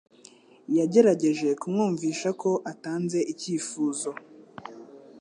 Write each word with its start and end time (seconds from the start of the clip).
Yagerageje 0.77 1.47
kumwumvisha 1.61 2.29
ko 2.41 2.51
atanze 2.71 3.19
icyifuzo 3.33 4.09